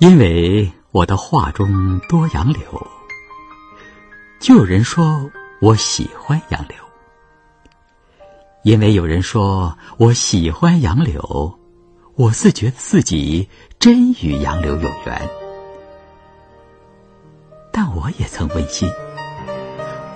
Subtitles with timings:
[0.00, 2.62] 因为我的画中多杨柳，
[4.40, 5.30] 就有人说
[5.60, 6.76] 我喜欢杨柳。
[8.62, 11.58] 因为有人说我喜欢杨柳，
[12.14, 13.46] 我自觉自己
[13.78, 15.30] 真与杨柳有缘。
[17.70, 18.90] 但我也曾问心：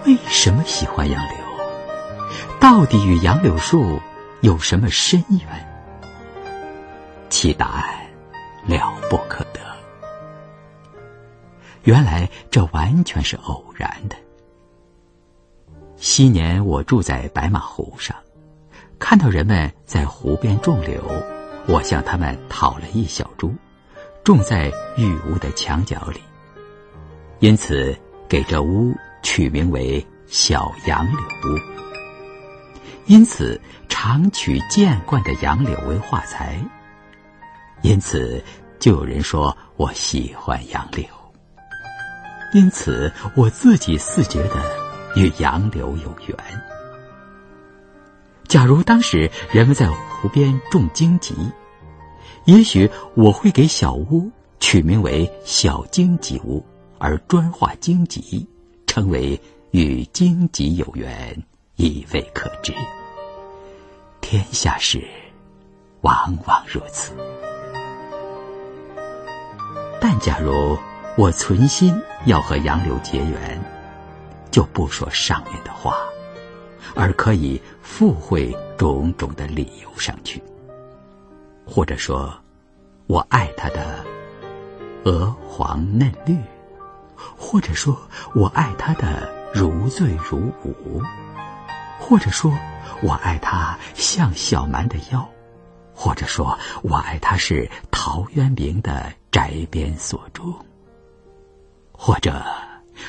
[0.06, 1.36] 为什么喜欢杨柳？
[2.58, 4.00] 到底与杨柳树
[4.40, 5.46] 有什么深缘？
[7.28, 7.94] 其答案
[8.66, 9.44] 了不可。
[11.84, 14.16] 原来这完全是偶然的。
[15.96, 18.14] 昔年我住在白马湖上，
[18.98, 21.02] 看到人们在湖边种柳，
[21.66, 23.54] 我向他们讨了一小株，
[24.22, 26.20] 种在玉屋的墙角里，
[27.38, 27.96] 因此
[28.28, 31.58] 给这屋取名为“小杨柳屋”。
[33.06, 36.58] 因此常取见惯的杨柳为画材，
[37.82, 38.42] 因此
[38.78, 41.04] 就有人说我喜欢杨柳。
[42.54, 44.54] 因此，我自己似觉得
[45.16, 46.36] 与杨柳有缘。
[48.46, 51.34] 假如当时人们在湖边种荆棘，
[52.44, 54.30] 也许我会给小屋
[54.60, 56.64] 取名为“小荆棘屋”，
[56.98, 58.48] 而专画荆棘，
[58.86, 59.38] 称为
[59.72, 61.36] 与荆棘有缘，
[61.74, 62.72] 亦未可知。
[64.20, 65.02] 天下事，
[66.02, 67.12] 往往如此。
[70.00, 70.78] 但假如
[71.16, 71.94] 我存心。
[72.26, 73.62] 要和杨柳结缘，
[74.50, 75.94] 就不说上面的话，
[76.94, 80.42] 而可以附会种种的理由上去。
[81.66, 82.34] 或者说，
[83.06, 84.02] 我爱它的
[85.04, 86.34] 鹅黄嫩绿；
[87.36, 87.94] 或者说
[88.34, 91.02] 我爱它的如醉如舞；
[92.00, 92.50] 或者说
[93.02, 95.20] 我爱它像小蛮的腰；
[95.94, 100.54] 或者说我爱它是陶渊明的宅边所种。
[101.96, 102.44] 或者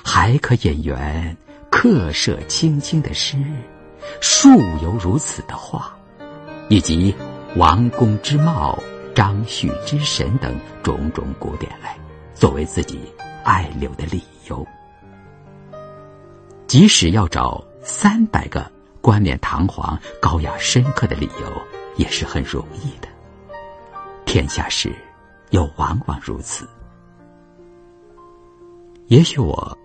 [0.04, 1.36] 还可引援
[1.70, 3.38] 客舍青青的诗，
[4.22, 4.50] 数
[4.82, 5.98] 犹如此的话，
[6.70, 7.14] 以及
[7.58, 8.78] 王公之貌、
[9.14, 11.98] 张旭之神等种种古典来，
[12.34, 13.02] 作为自己
[13.44, 14.66] 爱柳的理由。
[16.68, 18.72] 即使要找三百个
[19.02, 21.62] 冠冕堂皇、高雅深刻的理由，
[21.98, 23.08] 也是很容易的。
[24.26, 24.94] 天下事，
[25.50, 26.68] 又往往如此。
[29.08, 29.78] 也许我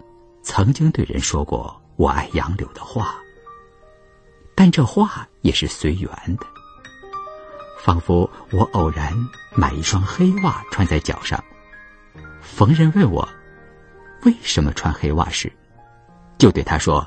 [0.43, 3.17] 曾经对人说过我爱杨柳的话，
[4.55, 6.47] 但这话也是随缘的。
[7.79, 9.15] 仿佛我偶然
[9.55, 11.43] 买一双黑袜穿在脚上，
[12.41, 13.27] 逢人问我
[14.25, 15.53] 为什么穿黑袜时，
[16.39, 17.07] 就对他说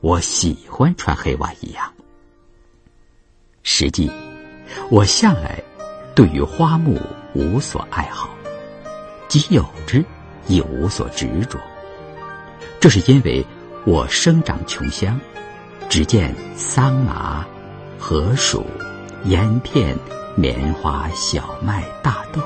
[0.00, 1.90] 我喜欢穿黑袜一样。
[3.62, 4.10] 实际，
[4.90, 5.62] 我向来
[6.14, 7.00] 对于花木
[7.34, 8.28] 无所爱好，
[9.28, 10.04] 即有之。
[10.46, 11.58] 亦无所执着，
[12.80, 13.44] 这是因为
[13.84, 15.18] 我生长穷乡，
[15.88, 17.46] 只见桑麻、
[17.98, 18.62] 禾黍、
[19.24, 19.96] 烟片、
[20.36, 22.42] 棉花、小麦、大豆，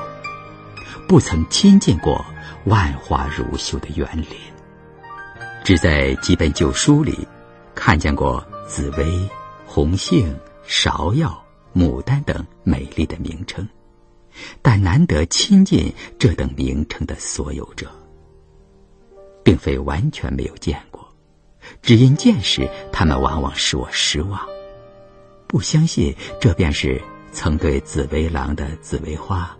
[1.07, 2.25] 不曾亲近过
[2.65, 4.37] 万花如绣的园林，
[5.63, 7.27] 只在几本旧书里
[7.75, 9.29] 看见过紫薇、
[9.65, 10.33] 红杏、
[10.67, 11.41] 芍药、
[11.75, 13.67] 牡丹等美丽的名称。
[14.61, 17.87] 但难得亲近这等名称的所有者，
[19.43, 21.07] 并非完全没有见过，
[21.81, 24.39] 只因见时他们往往使我失望。
[25.47, 27.01] 不相信这便是
[27.31, 29.57] 曾对紫薇郎的紫薇花，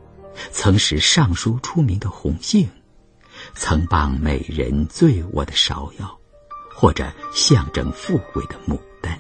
[0.52, 2.70] 曾使尚书出名的红杏，
[3.56, 6.20] 曾帮美人醉卧的芍药，
[6.76, 9.20] 或者象征富贵的牡丹。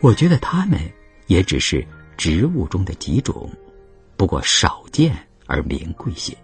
[0.00, 0.80] 我觉得它们
[1.26, 1.86] 也只是
[2.16, 3.50] 植物中的几种。
[4.18, 6.36] 不过少见而名贵些，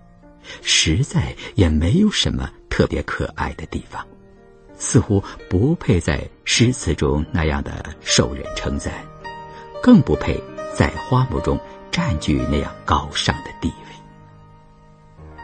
[0.62, 4.06] 实在也没有什么特别可爱的地方，
[4.78, 9.04] 似乎不配在诗词中那样的受人称赞，
[9.82, 10.40] 更不配
[10.72, 11.58] 在花木中
[11.90, 15.34] 占据那样高尚的地位。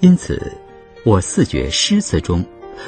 [0.00, 0.56] 因此，
[1.04, 2.42] 我似觉诗词中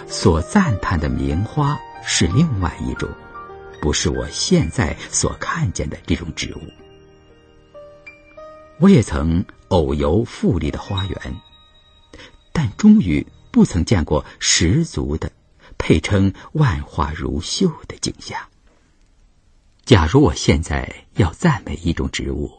[0.06, 3.06] 所赞叹的名花是另外一种，
[3.78, 6.60] 不是我现在所看见的这种植物。
[8.80, 11.36] 我也曾偶游富丽的花园，
[12.50, 15.30] 但终于不曾见过十足的
[15.76, 18.40] 配称万花如绣的景象。
[19.84, 22.50] 假如我现在要赞美一种植物，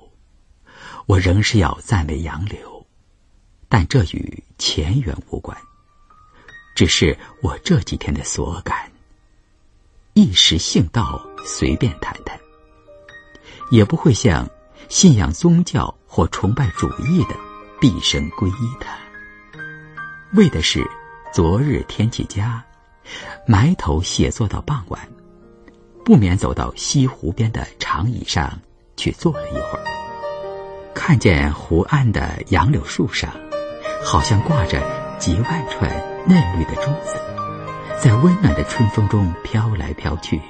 [1.07, 2.85] 我仍是要赞美杨柳，
[3.67, 5.57] 但这与前缘无关，
[6.75, 8.91] 只是我这几天的所感，
[10.13, 12.39] 一时兴到随便谈谈，
[13.71, 14.47] 也不会像。
[14.91, 17.35] 信仰宗教或崇拜主义的，
[17.79, 18.89] 毕生皈依它，
[20.33, 20.85] 为的是
[21.31, 22.61] 昨日天气佳，
[23.47, 24.99] 埋头写作到傍晚，
[26.03, 28.59] 不免走到西湖边的长椅上
[28.97, 29.85] 去坐了一会儿，
[30.93, 33.31] 看见湖岸的杨柳树上，
[34.03, 34.83] 好像挂着
[35.17, 35.89] 几万串
[36.27, 37.15] 嫩绿的珠子，
[37.97, 40.41] 在温暖的春风中飘来飘去。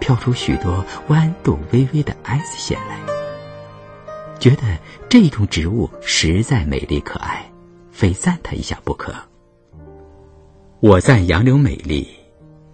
[0.00, 2.96] 飘出许多弯度微微的 S 线来，
[4.38, 4.62] 觉得
[5.08, 7.50] 这种植物实在美丽可爱，
[7.90, 9.14] 非赞它一下不可。
[10.80, 12.08] 我赞杨柳美丽，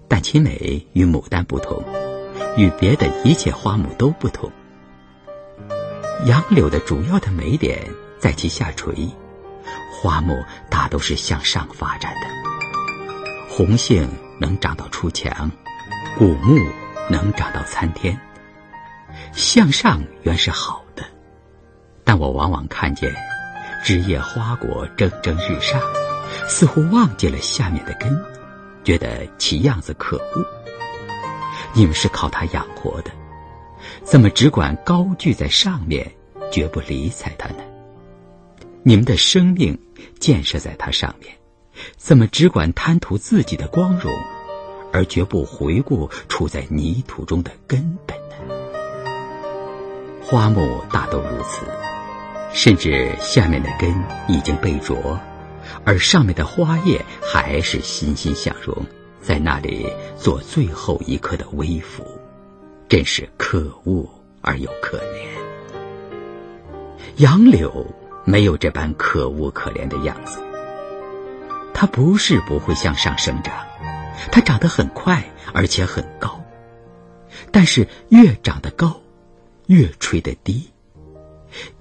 [0.08, 1.82] 但其美与牡丹不同，
[2.56, 4.50] 与别的一切花木都不同。
[6.26, 7.88] 杨柳的主要的美点
[8.19, 9.08] 在其下垂，
[9.93, 10.37] 花木
[10.70, 12.26] 大都是向上发展的，
[13.49, 14.08] 红杏
[14.38, 15.50] 能长到出墙，
[16.19, 16.58] 古木。
[17.11, 18.19] 能长到参天，
[19.34, 20.82] 向上原是好，
[22.14, 23.12] 但我往往看见
[23.84, 25.81] 枝叶花果蒸蒸日上，
[26.46, 28.16] 似乎忘记了下面的根，
[28.84, 30.46] 觉得其样子可恶。
[31.72, 33.11] 你们是靠它养活的，
[34.05, 36.08] 怎么只管高踞在上面，
[36.52, 37.64] 绝不理睬它呢？
[38.84, 39.76] 你们的生命
[40.20, 41.34] 建设在它上面，
[41.96, 44.12] 怎么只管贪图自己的光荣？
[44.93, 48.16] 而绝不回顾处在泥土中的根本
[48.46, 48.55] 呢？
[50.22, 51.66] 花木大都如此，
[52.55, 53.93] 甚至下面的根
[54.29, 55.19] 已经被啄，
[55.85, 58.87] 而上面的花叶还是欣欣向荣，
[59.21, 59.87] 在那里
[60.17, 62.06] 做最后一刻的微服，
[62.89, 64.09] 真是可恶
[64.41, 65.27] 而又可怜。
[67.17, 67.85] 杨柳
[68.25, 70.39] 没有这般可恶可怜的样子，
[71.75, 73.53] 它不是不会向上生长。
[74.31, 76.41] 它长得很快，而且很高，
[77.50, 79.00] 但是越长得高，
[79.67, 80.71] 越垂得低。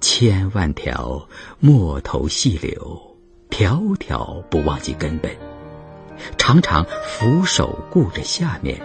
[0.00, 1.28] 千万条
[1.60, 3.16] 陌头细柳，
[3.50, 5.36] 条条不忘记根本，
[6.38, 8.80] 常常俯首顾着下面，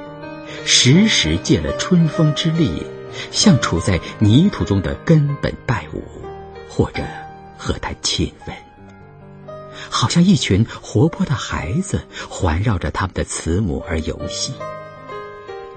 [0.65, 2.83] 时时借了春风之力，
[3.31, 6.03] 向处在泥土中的根本拜舞，
[6.69, 7.03] 或者
[7.57, 8.55] 和他亲吻。
[9.89, 14.53] 好像一群活泼的孩子环绕着他们的慈母而游戏，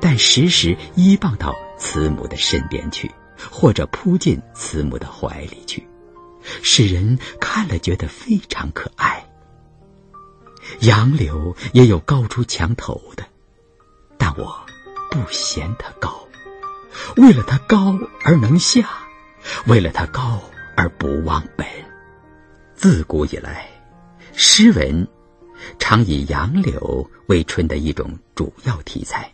[0.01, 3.11] 但时时依傍到慈母的身边去，
[3.51, 5.87] 或者扑进慈母的怀里去，
[6.63, 9.29] 使人看了觉得非常可爱。
[10.81, 13.25] 杨柳也有高出墙头的，
[14.17, 14.55] 但我
[15.11, 16.27] 不嫌它高，
[17.17, 18.89] 为了它高而能下，
[19.67, 20.41] 为了它高
[20.77, 21.67] 而不忘本。
[22.75, 23.69] 自古以来。
[24.35, 25.07] 诗文
[25.79, 29.31] 常以杨柳为春的一种主要题材。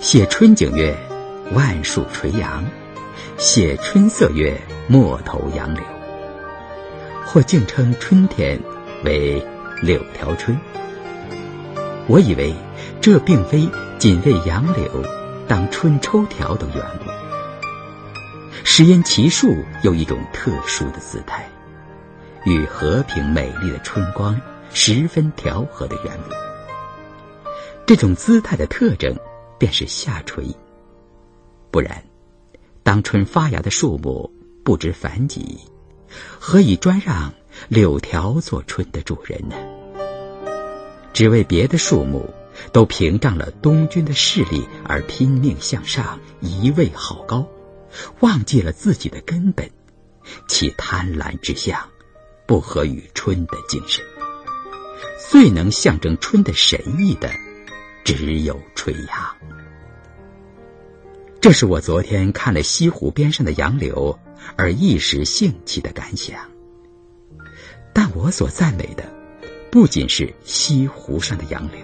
[0.00, 0.92] 写春景曰
[1.54, 2.64] ：“万树垂杨。”
[3.38, 4.58] 写春色曰
[4.88, 5.82] ：“陌头杨柳。”
[7.26, 8.58] 或竟称春天
[9.04, 9.44] 为
[9.82, 10.56] “柳条春”。
[12.08, 12.54] 我以为
[13.00, 13.68] 这并非
[13.98, 15.04] 仅为杨柳
[15.48, 17.10] 当春抽条的缘故，
[18.64, 21.48] 是因其树有一种特殊的姿态。
[22.44, 24.40] 与和平美丽的春光
[24.72, 26.30] 十分调和的缘故，
[27.84, 29.12] 这种姿态的特征
[29.58, 30.46] 便是下垂。
[31.72, 32.00] 不然，
[32.86, 35.58] 当春发芽的树木不知繁几，
[36.38, 37.34] 何以专让
[37.66, 39.56] 柳条做春的主人呢？
[41.12, 42.32] 只为别的树木
[42.70, 47.48] 都屏障了东君的势力而拼命向上，一味好高，
[48.20, 49.68] 忘记了自己的根本，
[50.46, 51.76] 其贪婪之相。
[52.46, 54.04] 不合于春的精神，
[55.28, 57.32] 最能象征春的神意的，
[58.04, 59.65] 只有垂杨。
[61.40, 64.18] 这是我昨天看了西湖边上的杨柳
[64.56, 66.36] 而一时兴起的感想。
[67.92, 69.04] 但我所赞美的，
[69.70, 71.78] 不仅是西湖上的杨柳，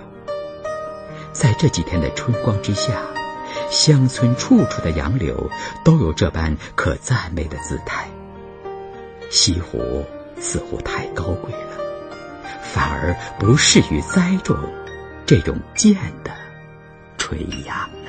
[1.32, 3.02] 在这几天的春光之下，
[3.70, 5.50] 乡村处处的杨柳
[5.84, 8.08] 都有这般可赞美的姿态。
[9.30, 10.04] 西湖。
[10.40, 11.76] 似乎太高贵了，
[12.64, 14.56] 反而不适于栽种
[15.24, 15.94] 这种贱
[16.24, 16.32] 的
[17.16, 18.01] 垂杨。